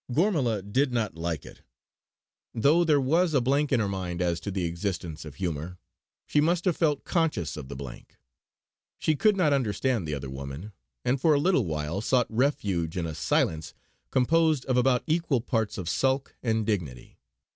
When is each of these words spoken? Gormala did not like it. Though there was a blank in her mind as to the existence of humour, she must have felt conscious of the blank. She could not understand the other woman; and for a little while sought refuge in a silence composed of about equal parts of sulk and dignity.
Gormala 0.11 0.63
did 0.63 0.91
not 0.91 1.13
like 1.13 1.45
it. 1.45 1.61
Though 2.55 2.83
there 2.83 2.99
was 2.99 3.35
a 3.35 3.39
blank 3.39 3.71
in 3.71 3.79
her 3.79 3.87
mind 3.87 4.19
as 4.19 4.39
to 4.39 4.49
the 4.49 4.65
existence 4.65 5.25
of 5.25 5.35
humour, 5.35 5.77
she 6.25 6.41
must 6.41 6.65
have 6.65 6.75
felt 6.75 7.03
conscious 7.03 7.55
of 7.55 7.67
the 7.67 7.75
blank. 7.75 8.17
She 8.97 9.15
could 9.15 9.37
not 9.37 9.53
understand 9.53 10.07
the 10.07 10.15
other 10.15 10.31
woman; 10.31 10.71
and 11.05 11.21
for 11.21 11.35
a 11.35 11.39
little 11.39 11.65
while 11.67 12.01
sought 12.01 12.25
refuge 12.31 12.97
in 12.97 13.05
a 13.05 13.13
silence 13.13 13.75
composed 14.09 14.65
of 14.65 14.75
about 14.75 15.03
equal 15.05 15.39
parts 15.39 15.77
of 15.77 15.87
sulk 15.87 16.35
and 16.41 16.65
dignity. 16.65 17.19